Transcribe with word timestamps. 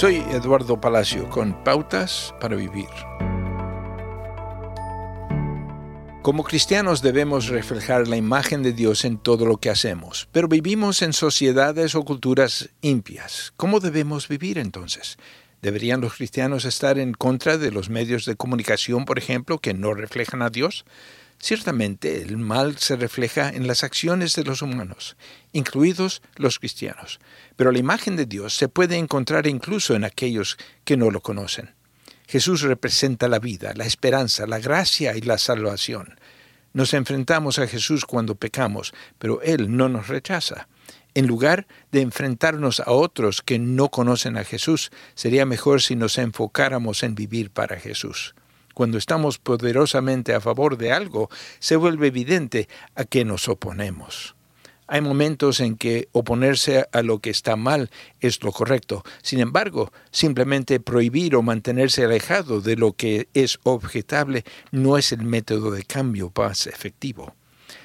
Soy 0.00 0.24
Eduardo 0.30 0.80
Palacio 0.80 1.28
con 1.28 1.62
Pautas 1.62 2.34
para 2.40 2.56
Vivir. 2.56 2.88
Como 6.22 6.42
cristianos 6.42 7.02
debemos 7.02 7.48
reflejar 7.48 8.08
la 8.08 8.16
imagen 8.16 8.62
de 8.62 8.72
Dios 8.72 9.04
en 9.04 9.18
todo 9.18 9.44
lo 9.44 9.58
que 9.58 9.68
hacemos, 9.68 10.26
pero 10.32 10.48
vivimos 10.48 11.02
en 11.02 11.12
sociedades 11.12 11.94
o 11.94 12.02
culturas 12.02 12.70
impias. 12.80 13.52
¿Cómo 13.58 13.78
debemos 13.78 14.26
vivir 14.26 14.56
entonces? 14.56 15.18
¿Deberían 15.60 16.00
los 16.00 16.14
cristianos 16.14 16.64
estar 16.64 16.98
en 16.98 17.12
contra 17.12 17.58
de 17.58 17.70
los 17.70 17.90
medios 17.90 18.24
de 18.24 18.36
comunicación, 18.36 19.04
por 19.04 19.18
ejemplo, 19.18 19.58
que 19.58 19.74
no 19.74 19.92
reflejan 19.92 20.40
a 20.40 20.48
Dios? 20.48 20.86
Ciertamente 21.42 22.20
el 22.20 22.36
mal 22.36 22.76
se 22.76 22.96
refleja 22.96 23.48
en 23.48 23.66
las 23.66 23.82
acciones 23.82 24.36
de 24.36 24.44
los 24.44 24.60
humanos, 24.60 25.16
incluidos 25.52 26.20
los 26.36 26.58
cristianos, 26.58 27.18
pero 27.56 27.72
la 27.72 27.78
imagen 27.78 28.14
de 28.14 28.26
Dios 28.26 28.54
se 28.54 28.68
puede 28.68 28.98
encontrar 28.98 29.46
incluso 29.46 29.94
en 29.94 30.04
aquellos 30.04 30.58
que 30.84 30.98
no 30.98 31.10
lo 31.10 31.22
conocen. 31.22 31.74
Jesús 32.28 32.60
representa 32.60 33.26
la 33.26 33.38
vida, 33.38 33.72
la 33.74 33.86
esperanza, 33.86 34.46
la 34.46 34.58
gracia 34.58 35.16
y 35.16 35.22
la 35.22 35.38
salvación. 35.38 36.20
Nos 36.74 36.92
enfrentamos 36.92 37.58
a 37.58 37.66
Jesús 37.66 38.04
cuando 38.04 38.34
pecamos, 38.34 38.92
pero 39.18 39.40
Él 39.40 39.74
no 39.74 39.88
nos 39.88 40.08
rechaza. 40.08 40.68
En 41.14 41.26
lugar 41.26 41.66
de 41.90 42.02
enfrentarnos 42.02 42.80
a 42.80 42.92
otros 42.92 43.40
que 43.40 43.58
no 43.58 43.88
conocen 43.88 44.36
a 44.36 44.44
Jesús, 44.44 44.92
sería 45.14 45.46
mejor 45.46 45.80
si 45.80 45.96
nos 45.96 46.18
enfocáramos 46.18 47.02
en 47.02 47.14
vivir 47.14 47.50
para 47.50 47.80
Jesús. 47.80 48.34
Cuando 48.74 48.98
estamos 48.98 49.38
poderosamente 49.38 50.34
a 50.34 50.40
favor 50.40 50.76
de 50.76 50.92
algo, 50.92 51.28
se 51.58 51.76
vuelve 51.76 52.08
evidente 52.08 52.68
a 52.94 53.04
qué 53.04 53.24
nos 53.24 53.48
oponemos. 53.48 54.34
Hay 54.92 55.02
momentos 55.02 55.60
en 55.60 55.76
que 55.76 56.08
oponerse 56.10 56.84
a 56.90 57.02
lo 57.02 57.20
que 57.20 57.30
está 57.30 57.54
mal 57.54 57.90
es 58.18 58.42
lo 58.42 58.50
correcto. 58.50 59.04
Sin 59.22 59.38
embargo, 59.38 59.92
simplemente 60.10 60.80
prohibir 60.80 61.36
o 61.36 61.42
mantenerse 61.42 62.04
alejado 62.04 62.60
de 62.60 62.74
lo 62.74 62.94
que 62.94 63.28
es 63.32 63.60
objetable 63.62 64.44
no 64.72 64.98
es 64.98 65.12
el 65.12 65.22
método 65.22 65.70
de 65.70 65.84
cambio 65.84 66.32
más 66.36 66.66
efectivo. 66.66 67.36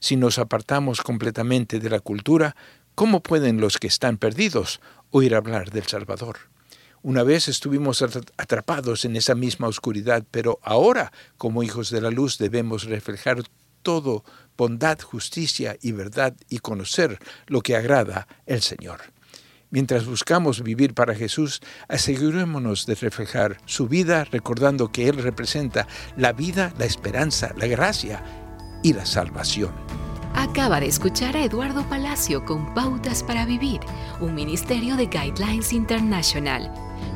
Si 0.00 0.16
nos 0.16 0.40
apartamos 0.40 1.00
completamente 1.02 1.78
de 1.78 1.88
la 1.88 2.00
cultura, 2.00 2.56
¿cómo 2.96 3.22
pueden 3.22 3.60
los 3.60 3.78
que 3.78 3.86
están 3.86 4.16
perdidos 4.16 4.80
oír 5.12 5.36
hablar 5.36 5.70
del 5.70 5.86
Salvador? 5.86 6.57
Una 7.02 7.22
vez 7.22 7.48
estuvimos 7.48 8.02
atrapados 8.02 9.04
en 9.04 9.16
esa 9.16 9.34
misma 9.34 9.68
oscuridad, 9.68 10.24
pero 10.30 10.58
ahora, 10.62 11.12
como 11.36 11.62
hijos 11.62 11.90
de 11.90 12.00
la 12.00 12.10
luz, 12.10 12.38
debemos 12.38 12.84
reflejar 12.84 13.42
todo 13.82 14.24
bondad, 14.56 15.00
justicia 15.00 15.76
y 15.80 15.92
verdad 15.92 16.34
y 16.48 16.58
conocer 16.58 17.18
lo 17.46 17.60
que 17.60 17.76
agrada 17.76 18.26
el 18.46 18.62
Señor. 18.62 19.00
Mientras 19.70 20.06
buscamos 20.06 20.62
vivir 20.62 20.94
para 20.94 21.14
Jesús, 21.14 21.60
asegurémonos 21.88 22.86
de 22.86 22.94
reflejar 22.94 23.58
su 23.66 23.86
vida 23.86 24.24
recordando 24.24 24.90
que 24.90 25.08
Él 25.08 25.18
representa 25.22 25.86
la 26.16 26.32
vida, 26.32 26.72
la 26.78 26.86
esperanza, 26.86 27.52
la 27.56 27.66
gracia 27.66 28.24
y 28.82 28.94
la 28.94 29.04
salvación. 29.04 29.72
Acaba 30.34 30.80
de 30.80 30.86
escuchar 30.86 31.36
a 31.36 31.44
Eduardo 31.44 31.86
Palacio 31.88 32.44
con 32.44 32.72
Pautas 32.72 33.22
para 33.22 33.44
Vivir, 33.44 33.80
un 34.20 34.34
ministerio 34.34 34.96
de 34.96 35.06
Guidelines 35.06 35.72
International. 35.72 36.87